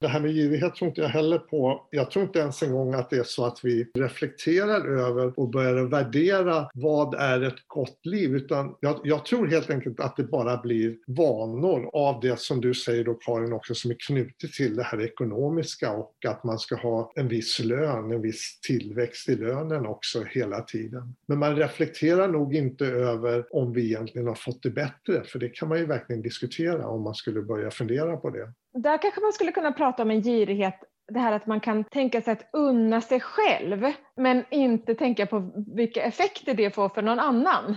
Det 0.00 0.08
här 0.08 0.20
med 0.20 0.30
girighet 0.30 0.74
tror 0.74 0.88
inte 0.88 1.00
jag 1.00 1.08
heller 1.08 1.38
på. 1.38 1.88
Jag 1.90 2.10
tror 2.10 2.24
inte 2.24 2.38
ens 2.38 2.62
en 2.62 2.72
gång 2.72 2.94
att 2.94 3.10
det 3.10 3.16
är 3.16 3.24
så 3.24 3.44
att 3.44 3.60
vi 3.62 3.90
reflekterar 3.94 4.98
över 4.98 5.38
och 5.38 5.50
börjar 5.50 5.84
värdera 5.84 6.70
vad 6.74 7.14
är 7.14 7.40
ett 7.40 7.66
gott 7.66 8.06
liv. 8.06 8.36
Utan 8.36 8.76
jag, 8.80 9.00
jag, 9.04 9.26
tror 9.26 9.46
helt 9.46 9.70
enkelt 9.70 10.00
att 10.00 10.16
det 10.16 10.24
bara 10.24 10.56
blir 10.56 10.96
vanor 11.06 11.90
av 11.92 12.20
det 12.20 12.40
som 12.40 12.60
du 12.60 12.74
säger 12.74 13.04
då 13.04 13.14
Karin 13.14 13.52
också 13.52 13.74
som 13.74 13.90
är 13.90 13.96
knutet 14.06 14.52
till 14.52 14.76
det 14.76 14.82
här 14.82 15.00
ekonomiska 15.00 15.92
och 15.92 16.14
att 16.26 16.44
man 16.44 16.58
ska 16.58 16.76
ha 16.76 17.12
en 17.16 17.28
viss 17.28 17.58
lön, 17.58 18.10
en 18.12 18.22
viss 18.22 18.58
tillväxt 18.60 19.28
i 19.28 19.36
lönen 19.36 19.86
också 19.86 20.22
hela 20.22 20.60
tiden. 20.60 21.14
Men 21.26 21.38
man 21.38 21.56
reflekterar 21.56 22.28
nog 22.28 22.54
inte 22.54 22.86
över 22.86 23.46
om 23.50 23.72
vi 23.72 23.84
egentligen 23.84 24.28
har 24.28 24.34
fått 24.34 24.62
det 24.62 24.70
bättre 24.70 25.22
för 25.24 25.38
det 25.38 25.48
kan 25.48 25.68
man 25.68 25.78
ju 25.78 25.86
verkligen 25.86 26.22
diskutera 26.22 26.88
om 26.88 27.02
man 27.02 27.14
skulle 27.14 27.42
börja 27.42 27.70
fundera 27.70 28.16
på 28.16 28.30
det. 28.30 28.52
Där 28.74 28.98
kanske 28.98 29.20
man 29.20 29.32
skulle 29.32 29.52
kunna 29.52 29.72
prata 29.72 30.02
om 30.02 30.10
en 30.10 30.22
girighet, 30.22 30.80
det 31.12 31.18
här 31.20 31.32
att 31.32 31.46
man 31.46 31.60
kan 31.60 31.84
tänka 31.84 32.20
sig 32.20 32.32
att 32.32 32.48
unna 32.52 33.00
sig 33.00 33.20
själv, 33.20 33.92
men 34.16 34.44
inte 34.50 34.94
tänka 34.94 35.26
på 35.26 35.52
vilka 35.76 36.02
effekter 36.02 36.54
det 36.54 36.74
får 36.74 36.88
för 36.88 37.02
någon 37.02 37.20
annan. 37.20 37.76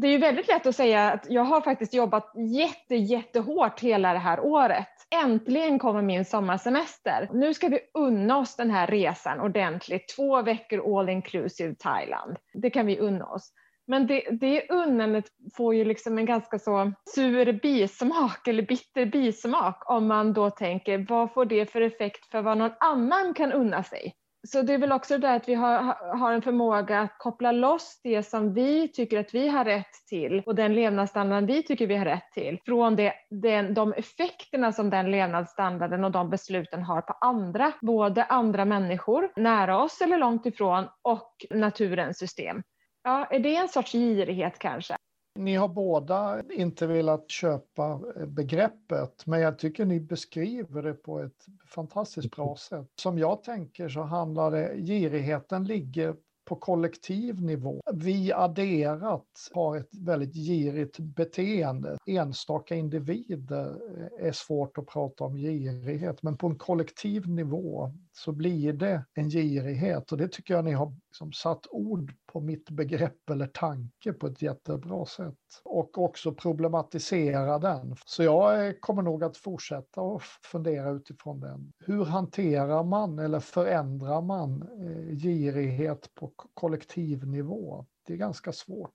Det 0.00 0.06
är 0.06 0.10
ju 0.10 0.18
väldigt 0.18 0.48
lätt 0.48 0.66
att 0.66 0.76
säga 0.76 1.10
att 1.10 1.26
jag 1.30 1.44
har 1.44 1.60
faktiskt 1.60 1.94
jobbat 1.94 2.32
jätte, 2.58 2.96
jättehårt 2.96 3.80
hela 3.80 4.12
det 4.12 4.18
här 4.18 4.40
året. 4.40 4.88
Äntligen 5.24 5.78
kommer 5.78 6.02
min 6.02 6.24
sommarsemester. 6.24 7.28
Nu 7.32 7.54
ska 7.54 7.68
vi 7.68 7.80
unna 7.94 8.38
oss 8.38 8.56
den 8.56 8.70
här 8.70 8.86
resan 8.86 9.40
ordentligt. 9.40 10.16
Två 10.16 10.42
veckor 10.42 10.98
all 10.98 11.08
inclusive 11.08 11.74
Thailand. 11.74 12.36
Det 12.52 12.70
kan 12.70 12.86
vi 12.86 12.98
unna 12.98 13.26
oss. 13.26 13.52
Men 13.90 14.06
det, 14.06 14.22
det 14.30 14.70
unnandet 14.70 15.24
får 15.56 15.74
ju 15.74 15.84
liksom 15.84 16.18
en 16.18 16.26
ganska 16.26 16.58
så 16.58 16.92
sur 17.14 17.52
bismak 17.52 18.48
eller 18.48 18.62
bitter 18.62 19.06
bismak 19.06 19.90
om 19.90 20.06
man 20.06 20.32
då 20.32 20.50
tänker 20.50 21.06
vad 21.08 21.32
får 21.32 21.44
det 21.44 21.72
för 21.72 21.80
effekt 21.80 22.26
för 22.26 22.42
vad 22.42 22.58
någon 22.58 22.72
annan 22.80 23.34
kan 23.34 23.52
unna 23.52 23.82
sig? 23.82 24.14
Så 24.48 24.62
det 24.62 24.74
är 24.74 24.78
väl 24.78 24.92
också 24.92 25.18
det 25.18 25.34
att 25.34 25.48
vi 25.48 25.54
har, 25.54 25.82
har 26.16 26.32
en 26.32 26.42
förmåga 26.42 27.00
att 27.00 27.18
koppla 27.18 27.52
loss 27.52 28.00
det 28.02 28.22
som 28.22 28.54
vi 28.54 28.88
tycker 28.88 29.20
att 29.20 29.34
vi 29.34 29.48
har 29.48 29.64
rätt 29.64 30.06
till 30.08 30.42
och 30.46 30.54
den 30.54 30.74
levnadsstandard 30.74 31.44
vi 31.44 31.62
tycker 31.62 31.86
vi 31.86 31.96
har 31.96 32.04
rätt 32.04 32.32
till 32.34 32.58
från 32.64 32.96
det, 32.96 33.14
den, 33.30 33.74
de 33.74 33.92
effekterna 33.92 34.72
som 34.72 34.90
den 34.90 35.10
levnadsstandarden 35.10 36.04
och 36.04 36.10
de 36.10 36.30
besluten 36.30 36.82
har 36.82 37.00
på 37.00 37.12
andra, 37.20 37.72
både 37.80 38.24
andra 38.24 38.64
människor 38.64 39.32
nära 39.36 39.82
oss 39.82 40.00
eller 40.00 40.18
långt 40.18 40.46
ifrån 40.46 40.84
och 41.02 41.46
naturens 41.50 42.18
system. 42.18 42.62
Ja, 43.02 43.26
är 43.26 43.40
det 43.40 43.56
en 43.56 43.68
sorts 43.68 43.92
girighet 43.92 44.58
kanske? 44.58 44.96
Ni 45.38 45.54
har 45.54 45.68
båda 45.68 46.42
inte 46.52 46.86
velat 46.86 47.30
köpa 47.30 48.00
begreppet, 48.26 49.26
men 49.26 49.40
jag 49.40 49.58
tycker 49.58 49.84
ni 49.84 50.00
beskriver 50.00 50.82
det 50.82 50.94
på 50.94 51.20
ett 51.20 51.46
fantastiskt 51.66 52.36
bra 52.36 52.56
sätt. 52.56 52.86
Som 53.02 53.18
jag 53.18 53.42
tänker 53.42 53.88
så 53.88 54.02
handlar 54.02 54.50
det, 54.50 54.76
girigheten 54.76 55.64
ligger 55.64 56.16
på 56.50 56.56
kollektiv 56.56 57.42
nivå. 57.42 57.80
Vi 57.92 58.32
adderat 58.32 59.50
har 59.52 59.76
ett 59.76 59.94
väldigt 59.94 60.34
girigt 60.34 60.98
beteende. 60.98 61.98
Enstaka 62.06 62.74
individer 62.74 63.80
är 64.18 64.32
svårt 64.32 64.78
att 64.78 64.86
prata 64.86 65.24
om 65.24 65.36
girighet, 65.36 66.22
men 66.22 66.36
på 66.36 66.46
en 66.46 66.58
kollektiv 66.58 67.28
nivå 67.28 67.92
så 68.12 68.32
blir 68.32 68.72
det 68.72 69.04
en 69.14 69.30
girighet 69.30 70.12
och 70.12 70.18
det 70.18 70.28
tycker 70.28 70.54
jag 70.54 70.64
ni 70.64 70.72
har 70.72 70.94
liksom 71.08 71.32
satt 71.32 71.66
ord 71.70 72.14
på 72.26 72.40
mitt 72.40 72.70
begrepp 72.70 73.30
eller 73.30 73.46
tanke 73.46 74.12
på 74.12 74.26
ett 74.26 74.42
jättebra 74.42 75.06
sätt. 75.06 75.62
Och 75.64 75.98
också 75.98 76.34
problematisera 76.34 77.58
den. 77.58 77.96
Så 78.04 78.22
jag 78.22 78.80
kommer 78.80 79.02
nog 79.02 79.24
att 79.24 79.36
fortsätta 79.36 80.00
att 80.00 80.22
fundera 80.22 80.90
utifrån 80.90 81.40
den. 81.40 81.72
Hur 81.78 82.04
hanterar 82.04 82.84
man 82.84 83.18
eller 83.18 83.40
förändrar 83.40 84.22
man 84.22 84.62
eh, 84.62 85.16
girighet 85.16 86.14
på 86.14 86.32
kollektivnivå? 86.54 87.86
Det 88.06 88.12
är 88.12 88.16
ganska 88.16 88.52
svårt. 88.52 88.90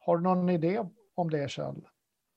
Har 0.00 0.16
du 0.16 0.22
någon 0.22 0.50
idé 0.50 0.86
om 1.14 1.30
det 1.30 1.50
Kjell? 1.50 1.88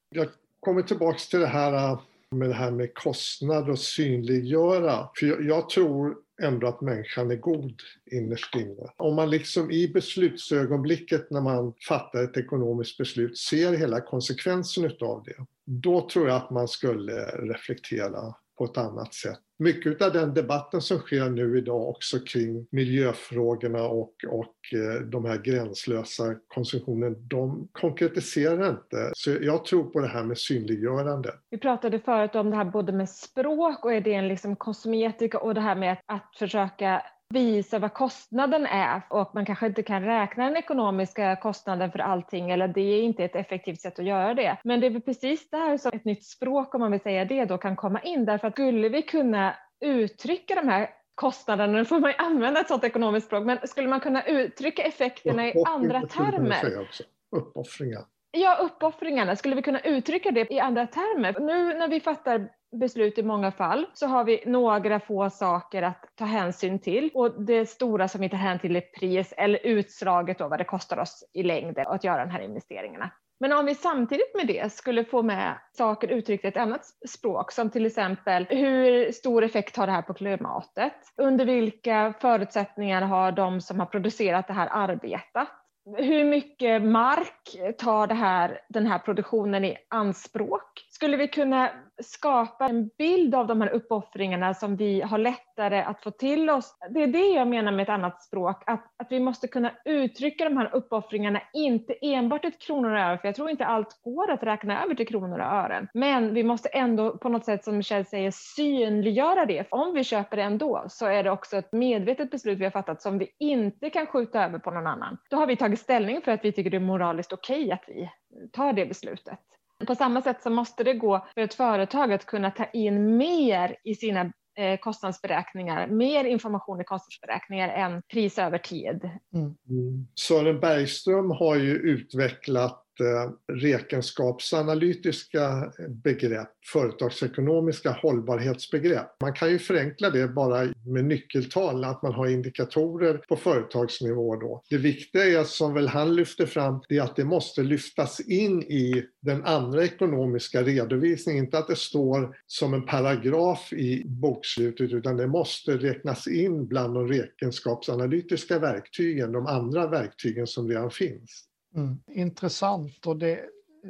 Jag 0.09 0.27
kommer 0.59 0.81
tillbaks 0.81 1.29
till 1.29 1.39
det 1.39 1.47
här 1.47 1.73
eh, 1.73 1.99
med 2.33 2.49
det 2.49 2.55
här 2.55 2.71
med 2.71 2.93
kostnad 2.93 3.69
och 3.69 3.79
synliggöra. 3.79 5.09
För 5.19 5.25
jag, 5.25 5.45
jag 5.45 5.69
tror 5.69 6.15
ändå 6.41 6.67
att 6.67 6.81
människan 6.81 7.31
är 7.31 7.35
god 7.35 7.81
innerst 8.11 8.55
inne. 8.55 8.91
Om 8.97 9.15
man 9.15 9.29
liksom 9.29 9.71
i 9.71 9.87
beslutsögonblicket 9.87 11.29
när 11.29 11.41
man 11.41 11.73
fattar 11.87 12.23
ett 12.23 12.37
ekonomiskt 12.37 12.97
beslut 12.97 13.37
ser 13.37 13.73
hela 13.73 14.01
konsekvensen 14.01 14.85
utav 14.85 15.23
det, 15.25 15.45
då 15.65 16.09
tror 16.09 16.27
jag 16.27 16.37
att 16.37 16.49
man 16.49 16.67
skulle 16.67 17.25
reflektera 17.25 18.35
på 18.57 18.65
ett 18.65 18.77
annat 18.77 19.13
sätt. 19.13 19.39
Mycket 19.59 20.01
av 20.01 20.13
den 20.13 20.33
debatten 20.33 20.81
som 20.81 20.97
sker 20.97 21.29
nu 21.29 21.57
idag 21.57 21.89
också 21.89 22.19
kring 22.19 22.67
miljöfrågorna 22.71 23.83
och, 23.83 24.13
och 24.27 24.55
eh, 24.73 25.01
de 25.01 25.25
här 25.25 25.37
gränslösa 25.37 26.35
konsumtionen, 26.47 27.27
de 27.27 27.67
konkretiserar 27.71 28.69
inte. 28.69 29.11
Så 29.13 29.31
jag 29.41 29.65
tror 29.65 29.83
på 29.83 29.99
det 29.99 30.07
här 30.07 30.23
med 30.23 30.37
synliggörande. 30.37 31.33
Vi 31.49 31.57
pratade 31.57 31.99
förut 31.99 32.35
om 32.35 32.49
det 32.49 32.55
här 32.55 32.65
både 32.65 32.91
med 32.91 33.09
språk 33.09 33.85
och 33.85 33.93
är 33.93 34.01
det 34.01 34.13
en 34.13 34.27
liksom 34.27 34.55
kosmetika 34.55 35.39
och 35.39 35.53
det 35.53 35.61
här 35.61 35.75
med 35.75 35.91
att, 35.91 35.99
att 36.05 36.35
försöka 36.39 37.01
visa 37.33 37.79
vad 37.79 37.93
kostnaden 37.93 38.65
är 38.65 39.01
och 39.09 39.35
man 39.35 39.45
kanske 39.45 39.65
inte 39.65 39.83
kan 39.83 40.03
räkna 40.03 40.45
den 40.45 40.57
ekonomiska 40.57 41.35
kostnaden 41.35 41.91
för 41.91 41.99
allting 41.99 42.51
eller 42.51 42.67
det 42.67 42.81
är 42.81 43.01
inte 43.01 43.23
ett 43.23 43.35
effektivt 43.35 43.81
sätt 43.81 43.99
att 43.99 44.05
göra 44.05 44.33
det. 44.33 44.57
Men 44.63 44.79
det 44.79 44.87
är 44.87 44.91
väl 44.91 45.01
precis 45.01 45.49
där 45.49 45.77
som 45.77 45.91
ett 45.93 46.05
nytt 46.05 46.25
språk, 46.25 46.75
om 46.75 46.81
man 46.81 46.91
vill 46.91 47.01
säga 47.01 47.25
det, 47.25 47.45
då 47.45 47.57
kan 47.57 47.75
komma 47.75 48.01
in 48.01 48.25
därför 48.25 48.47
att 48.47 48.53
skulle 48.53 48.89
vi 48.89 49.01
kunna 49.01 49.55
uttrycka 49.81 50.55
de 50.55 50.67
här 50.67 50.89
kostnaderna, 51.15 51.73
nu 51.73 51.85
får 51.85 51.99
man 51.99 52.09
ju 52.11 52.17
använda 52.17 52.59
ett 52.59 52.67
sådant 52.67 52.83
ekonomiskt 52.83 53.27
språk, 53.27 53.45
men 53.45 53.67
skulle 53.67 53.87
man 53.87 53.99
kunna 53.99 54.23
uttrycka 54.23 54.83
effekterna 54.83 55.47
i 55.47 55.63
andra 55.67 56.01
termer? 56.01 56.87
Uppoffringar. 57.35 58.01
Ja, 58.31 58.57
uppoffringarna. 58.61 59.35
Skulle 59.35 59.55
vi 59.55 59.61
kunna 59.61 59.79
uttrycka 59.79 60.31
det 60.31 60.53
i 60.53 60.59
andra 60.59 60.87
termer? 60.87 61.39
Nu 61.39 61.73
när 61.73 61.87
vi 61.87 61.99
fattar 61.99 62.49
beslut 62.73 63.17
i 63.17 63.23
många 63.23 63.51
fall 63.51 63.85
så 63.93 64.07
har 64.07 64.23
vi 64.23 64.43
några 64.45 64.99
få 64.99 65.29
saker 65.29 65.81
att 65.81 66.05
ta 66.15 66.25
hänsyn 66.25 66.79
till 66.79 67.09
och 67.13 67.41
det 67.41 67.65
stora 67.65 68.07
som 68.07 68.21
vi 68.21 68.29
tar 68.29 68.37
hänsyn 68.37 68.59
till 68.59 68.75
är 68.75 68.99
pris 68.99 69.33
eller 69.37 69.59
utslaget 69.63 70.37
då 70.37 70.47
vad 70.47 70.59
det 70.59 70.63
kostar 70.63 70.97
oss 70.97 71.23
i 71.33 71.43
längden 71.43 71.87
att 71.87 72.03
göra 72.03 72.25
de 72.25 72.31
här 72.31 72.41
investeringarna. 72.41 73.09
Men 73.39 73.53
om 73.53 73.65
vi 73.65 73.75
samtidigt 73.75 74.35
med 74.35 74.47
det 74.47 74.73
skulle 74.73 75.05
få 75.05 75.23
med 75.23 75.53
saker 75.71 76.07
uttryckt 76.07 76.45
i 76.45 76.47
ett 76.47 76.57
annat 76.57 76.85
språk 77.09 77.51
som 77.51 77.69
till 77.69 77.85
exempel 77.85 78.45
hur 78.49 79.11
stor 79.11 79.43
effekt 79.43 79.77
har 79.77 79.85
det 79.85 79.93
här 79.93 80.01
på 80.01 80.13
klimatet? 80.13 80.93
Under 81.17 81.45
vilka 81.45 82.13
förutsättningar 82.21 83.01
har 83.01 83.31
de 83.31 83.61
som 83.61 83.79
har 83.79 83.85
producerat 83.85 84.47
det 84.47 84.53
här 84.53 84.67
arbetat? 84.71 85.49
hur 85.85 86.23
mycket 86.23 86.81
mark 86.81 87.77
tar 87.77 88.07
det 88.07 88.13
här, 88.13 88.59
den 88.69 88.85
här 88.87 88.99
produktionen 88.99 89.65
i 89.65 89.77
anspråk? 89.89 90.87
Skulle 91.03 91.17
vi 91.17 91.27
kunna 91.27 91.69
skapa 92.01 92.65
en 92.65 92.89
bild 92.97 93.35
av 93.35 93.47
de 93.47 93.61
här 93.61 93.69
uppoffringarna 93.69 94.53
som 94.53 94.75
vi 94.75 95.01
har 95.01 95.17
lättare 95.17 95.81
att 95.81 96.03
få 96.03 96.11
till 96.11 96.49
oss. 96.49 96.77
Det 96.89 97.03
är 97.03 97.07
det 97.07 97.27
jag 97.27 97.47
menar 97.47 97.71
med 97.71 97.83
ett 97.83 97.89
annat 97.89 98.23
språk, 98.23 98.63
att, 98.65 98.85
att 98.97 99.07
vi 99.09 99.19
måste 99.19 99.47
kunna 99.47 99.71
uttrycka 99.85 100.43
de 100.43 100.57
här 100.57 100.75
uppoffringarna, 100.75 101.41
inte 101.53 101.93
enbart 102.01 102.45
ett 102.45 102.61
kronor 102.61 102.91
och 102.91 102.99
öre, 102.99 103.17
för 103.17 103.27
jag 103.27 103.35
tror 103.35 103.49
inte 103.49 103.65
allt 103.65 104.01
går 104.03 104.31
att 104.31 104.43
räkna 104.43 104.83
över 104.83 104.95
till 104.95 105.07
kronor 105.07 105.39
och 105.39 105.45
ören. 105.45 105.87
Men 105.93 106.33
vi 106.33 106.43
måste 106.43 106.69
ändå 106.69 107.17
på 107.17 107.29
något 107.29 107.45
sätt, 107.45 107.63
som 107.63 107.77
Michelle 107.77 108.05
säger, 108.05 108.31
synliggöra 108.31 109.45
det. 109.45 109.67
Om 109.71 109.93
vi 109.93 110.03
köper 110.03 110.37
det 110.37 110.43
ändå 110.43 110.85
så 110.89 111.05
är 111.05 111.23
det 111.23 111.31
också 111.31 111.57
ett 111.57 111.71
medvetet 111.71 112.31
beslut 112.31 112.59
vi 112.59 112.63
har 112.63 112.71
fattat 112.71 113.01
som 113.01 113.17
vi 113.17 113.27
inte 113.39 113.89
kan 113.89 114.07
skjuta 114.07 114.45
över 114.45 114.59
på 114.59 114.71
någon 114.71 114.87
annan. 114.87 115.17
Då 115.29 115.37
har 115.37 115.47
vi 115.47 115.55
tagit 115.55 115.79
ställning 115.79 116.21
för 116.21 116.31
att 116.31 116.45
vi 116.45 116.51
tycker 116.51 116.69
det 116.69 116.77
är 116.77 116.81
moraliskt 116.81 117.33
okej 117.33 117.63
okay 117.65 117.71
att 117.71 117.83
vi 117.87 118.09
tar 118.51 118.73
det 118.73 118.85
beslutet. 118.85 119.39
På 119.85 119.95
samma 119.95 120.21
sätt 120.21 120.41
så 120.41 120.49
måste 120.49 120.83
det 120.83 120.93
gå 120.93 121.27
för 121.33 121.41
ett 121.41 121.53
företag 121.53 122.13
att 122.13 122.25
kunna 122.25 122.51
ta 122.51 122.65
in 122.65 123.17
mer 123.17 123.75
i 123.83 123.95
sina 123.95 124.31
eh, 124.57 124.79
kostnadsberäkningar, 124.79 125.87
mer 125.87 126.23
information 126.23 126.81
i 126.81 126.83
kostnadsberäkningar 126.83 127.69
än 127.69 128.01
pris 128.01 128.39
över 128.39 128.57
tid. 128.57 129.09
Mm. 129.33 129.55
Mm. 129.69 130.07
Sören 130.15 130.59
Bergström 130.59 131.31
har 131.31 131.55
ju 131.55 131.73
utvecklat 131.73 132.82
Eh, 132.99 133.31
räkenskapsanalytiska 133.53 135.73
begrepp, 136.03 136.49
företagsekonomiska 136.73 137.91
hållbarhetsbegrepp. 137.91 139.21
Man 139.21 139.33
kan 139.33 139.49
ju 139.49 139.59
förenkla 139.59 140.09
det 140.09 140.27
bara 140.27 140.73
med 140.85 141.05
nyckeltal, 141.05 141.83
att 141.83 142.03
man 142.03 142.13
har 142.13 142.27
indikatorer 142.27 143.17
på 143.17 143.35
företagsnivå 143.35 144.35
då. 144.35 144.63
Det 144.69 144.77
viktiga 144.77 145.23
är, 145.23 145.43
som 145.43 145.73
väl 145.73 145.87
han 145.87 146.15
lyfter 146.15 146.45
fram, 146.45 146.83
det 146.89 146.97
är 146.97 147.01
att 147.01 147.15
det 147.15 147.23
måste 147.23 147.63
lyftas 147.63 148.19
in 148.19 148.63
i 148.63 149.05
den 149.21 149.43
andra 149.43 149.83
ekonomiska 149.83 150.63
redovisningen, 150.63 151.45
inte 151.45 151.57
att 151.57 151.67
det 151.67 151.75
står 151.75 152.37
som 152.47 152.73
en 152.73 152.85
paragraf 152.85 153.73
i 153.73 154.03
bokslutet, 154.05 154.91
utan 154.91 155.17
det 155.17 155.27
måste 155.27 155.77
räknas 155.77 156.27
in 156.27 156.67
bland 156.67 156.93
de 156.93 157.07
räkenskapsanalytiska 157.07 158.59
verktygen, 158.59 159.31
de 159.31 159.47
andra 159.47 159.87
verktygen 159.87 160.47
som 160.47 160.67
redan 160.67 160.91
finns. 160.91 161.49
Mm. 161.75 161.99
Intressant 162.07 163.07
och 163.07 163.17
det 163.17 163.39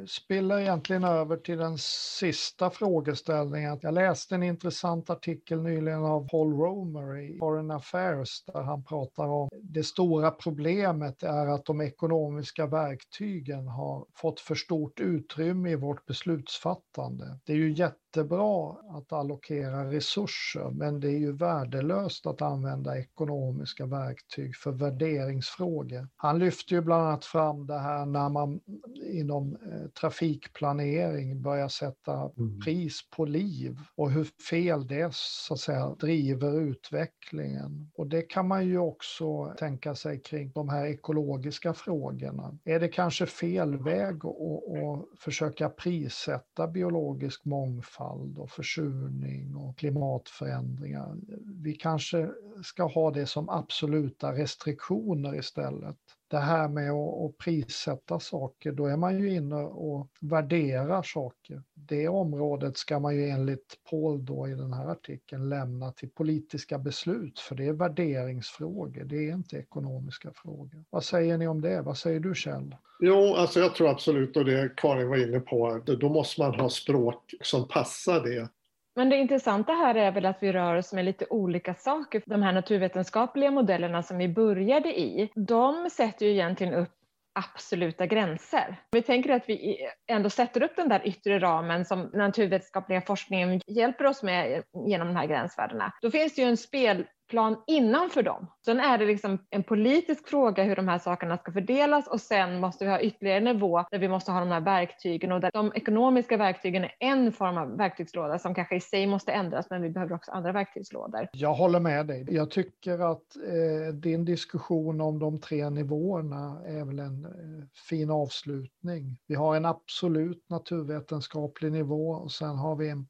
spiller 0.06 0.58
egentligen 0.60 1.04
över 1.04 1.36
till 1.36 1.58
den 1.58 1.78
sista 1.78 2.70
frågeställningen. 2.70 3.78
Jag 3.82 3.94
läste 3.94 4.34
en 4.34 4.42
intressant 4.42 5.10
artikel 5.10 5.62
nyligen 5.62 6.04
av 6.04 6.28
Paul 6.28 6.52
Romer 6.52 7.18
i 7.18 7.38
Foreign 7.38 7.70
Affairs 7.70 8.44
där 8.44 8.62
han 8.62 8.84
pratar 8.84 9.26
om 9.26 9.48
det 9.62 9.84
stora 9.84 10.30
problemet 10.30 11.22
är 11.22 11.46
att 11.46 11.64
de 11.64 11.80
ekonomiska 11.80 12.66
verktygen 12.66 13.68
har 13.68 14.06
fått 14.14 14.40
för 14.40 14.54
stort 14.54 15.00
utrymme 15.00 15.70
i 15.70 15.76
vårt 15.76 16.06
beslutsfattande. 16.06 17.38
Det 17.44 17.52
är 17.52 17.56
ju 17.56 17.72
jättebra 17.72 18.76
att 18.88 19.12
allokera 19.12 19.92
resurser, 19.92 20.70
men 20.70 21.00
det 21.00 21.08
är 21.08 21.18
ju 21.18 21.32
värdelöst 21.32 22.26
att 22.26 22.42
använda 22.42 22.98
ekonomiska 22.98 23.86
verktyg 23.86 24.56
för 24.56 24.72
värderingsfrågor. 24.72 26.08
Han 26.16 26.38
lyfter 26.38 26.74
ju 26.74 26.80
bland 26.80 27.02
annat 27.02 27.24
fram 27.24 27.66
det 27.66 27.78
här 27.78 28.06
när 28.06 28.28
man 28.28 28.60
inom 29.02 29.56
eh, 29.56 29.83
trafikplanering 29.88 31.42
börjar 31.42 31.68
sätta 31.68 32.12
mm. 32.12 32.60
pris 32.60 33.10
på 33.10 33.24
liv 33.24 33.78
och 33.94 34.10
hur 34.10 34.24
fel 34.50 34.86
det 34.86 35.14
så 35.14 35.54
att 35.54 35.60
säga 35.60 35.94
driver 36.00 36.60
utvecklingen. 36.60 37.90
Och 37.94 38.06
det 38.06 38.22
kan 38.22 38.48
man 38.48 38.66
ju 38.66 38.78
också 38.78 39.54
tänka 39.58 39.94
sig 39.94 40.20
kring 40.20 40.52
de 40.54 40.68
här 40.68 40.86
ekologiska 40.86 41.74
frågorna. 41.74 42.58
Är 42.64 42.80
det 42.80 42.88
kanske 42.88 43.26
fel 43.26 43.76
väg 43.76 44.14
att 44.14 45.20
försöka 45.20 45.68
prissätta 45.68 46.68
biologisk 46.68 47.44
mångfald 47.44 48.38
och 48.38 48.50
försurning 48.50 49.56
och 49.56 49.78
klimatförändringar. 49.78 51.16
Vi 51.62 51.72
kanske 51.72 52.30
ska 52.62 52.84
ha 52.84 53.10
det 53.10 53.26
som 53.26 53.48
absoluta 53.48 54.32
restriktioner 54.32 55.38
istället. 55.38 55.96
Det 56.28 56.38
här 56.38 56.68
med 56.68 56.90
att, 56.90 57.38
prissätta 57.38 58.20
saker, 58.20 58.72
då 58.72 58.86
är 58.86 58.96
man 58.96 59.18
ju 59.18 59.34
inne 59.34 59.56
och 59.56 60.08
värderar 60.20 61.02
saker. 61.02 61.62
Det 61.74 62.08
området 62.08 62.76
ska 62.76 62.98
man 62.98 63.16
ju 63.16 63.28
enligt 63.28 63.78
Paul 63.90 64.24
då 64.24 64.48
i 64.48 64.54
den 64.54 64.72
här 64.72 64.86
artikeln 64.86 65.48
lämna 65.48 65.92
till 65.92 66.10
politiska 66.10 66.78
beslut, 66.78 67.40
för 67.40 67.54
det 67.54 67.66
är 67.66 67.72
värderingsfrågor, 67.72 69.04
det 69.04 69.28
är 69.28 69.32
inte 69.32 69.56
ekonomiska 69.56 70.32
frågor. 70.34 70.84
Vad 70.90 71.04
säger 71.04 71.38
ni 71.38 71.48
om 71.48 71.60
det? 71.60 71.82
Vad 71.82 71.98
säger 71.98 72.20
du 72.20 72.34
Kjell? 72.34 72.76
Jo, 73.00 73.34
alltså 73.34 73.60
jag 73.60 73.74
tror 73.74 73.88
absolut, 73.88 74.36
och 74.36 74.44
det 74.44 74.72
Karin 74.76 75.08
var 75.08 75.16
inne 75.16 75.40
på, 75.40 75.82
då 76.00 76.08
måste 76.08 76.40
man 76.40 76.54
ha 76.54 76.70
språk 76.70 77.34
som 77.42 77.68
passar 77.68 78.20
det. 78.20 78.48
Men 78.96 79.10
det 79.10 79.16
intressanta 79.16 79.72
här 79.72 79.94
är 79.94 80.10
väl 80.12 80.26
att 80.26 80.42
vi 80.42 80.52
rör 80.52 80.76
oss 80.76 80.92
med 80.92 81.04
lite 81.04 81.26
olika 81.30 81.74
saker. 81.74 82.22
De 82.26 82.42
här 82.42 82.52
naturvetenskapliga 82.52 83.50
modellerna 83.50 84.02
som 84.02 84.18
vi 84.18 84.28
började 84.28 85.00
i, 85.00 85.30
de 85.34 85.90
sätter 85.90 86.26
ju 86.26 86.32
egentligen 86.32 86.74
upp 86.74 86.90
absoluta 87.34 88.06
gränser. 88.06 88.76
Vi 88.90 89.02
tänker 89.02 89.30
att 89.30 89.48
vi 89.48 89.76
ändå 90.06 90.30
sätter 90.30 90.62
upp 90.62 90.76
den 90.76 90.88
där 90.88 91.06
yttre 91.06 91.38
ramen 91.38 91.84
som 91.84 92.10
naturvetenskapliga 92.12 93.00
forskningen 93.00 93.60
hjälper 93.66 94.06
oss 94.06 94.22
med 94.22 94.62
genom 94.86 95.08
de 95.08 95.16
här 95.16 95.26
gränsvärdena. 95.26 95.92
Då 96.02 96.10
finns 96.10 96.34
det 96.34 96.42
ju 96.42 96.48
en 96.48 96.56
spel 96.56 97.04
plan 97.28 97.56
innanför 97.66 98.22
dem. 98.22 98.46
Sen 98.64 98.80
är 98.80 98.98
det 98.98 99.06
liksom 99.06 99.38
en 99.50 99.62
politisk 99.62 100.28
fråga 100.28 100.62
hur 100.62 100.76
de 100.76 100.88
här 100.88 100.98
sakerna 100.98 101.38
ska 101.38 101.52
fördelas 101.52 102.08
och 102.08 102.20
sen 102.20 102.60
måste 102.60 102.84
vi 102.84 102.90
ha 102.90 103.00
ytterligare 103.00 103.40
nivå 103.40 103.84
där 103.90 103.98
vi 103.98 104.08
måste 104.08 104.32
ha 104.32 104.40
de 104.40 104.48
här 104.48 104.60
verktygen 104.60 105.32
och 105.32 105.40
där 105.40 105.50
de 105.52 105.72
ekonomiska 105.74 106.36
verktygen 106.36 106.84
är 106.84 106.92
en 106.98 107.32
form 107.32 107.58
av 107.58 107.76
verktygslåda 107.76 108.38
som 108.38 108.54
kanske 108.54 108.76
i 108.76 108.80
sig 108.80 109.06
måste 109.06 109.32
ändras 109.32 109.66
men 109.70 109.82
vi 109.82 109.90
behöver 109.90 110.14
också 110.14 110.30
andra 110.30 110.52
verktygslådor. 110.52 111.28
Jag 111.32 111.54
håller 111.54 111.80
med 111.80 112.06
dig. 112.06 112.26
Jag 112.30 112.50
tycker 112.50 113.12
att 113.12 113.36
eh, 113.36 113.94
din 113.94 114.24
diskussion 114.24 115.00
om 115.00 115.18
de 115.18 115.40
tre 115.40 115.70
nivåerna 115.70 116.62
är 116.66 116.84
väl 116.84 116.98
en 116.98 117.24
eh, 117.24 117.66
fin 117.88 118.10
avslutning. 118.10 119.18
Vi 119.26 119.34
har 119.34 119.56
en 119.56 119.64
absolut 119.64 120.44
naturvetenskaplig 120.48 121.72
nivå 121.72 122.10
och 122.10 122.32
sen 122.32 122.56
har 122.56 122.76
vi 122.76 122.88
en 122.88 123.06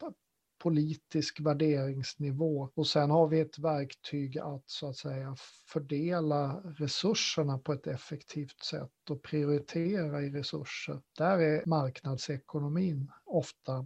politisk 0.65 1.41
värderingsnivå 1.41 2.69
och 2.75 2.87
sen 2.87 3.11
har 3.11 3.29
vi 3.29 3.41
ett 3.41 3.59
verktyg 3.59 4.39
att 4.39 4.63
så 4.67 4.89
att 4.89 4.97
säga 4.97 5.37
fördela 5.67 6.61
resurserna 6.65 7.59
på 7.59 7.73
ett 7.73 7.87
effektivt 7.87 8.65
sätt 8.65 9.11
och 9.11 9.23
prioritera 9.23 10.23
i 10.23 10.31
resurser. 10.31 11.01
Där 11.19 11.39
är 11.39 11.67
marknadsekonomin 11.67 13.11
ofta 13.25 13.85